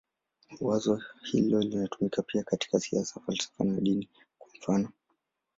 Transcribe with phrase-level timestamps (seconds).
[0.61, 4.91] Wazo hilo linatumika pia katika siasa, falsafa na dini, kwa mfanof.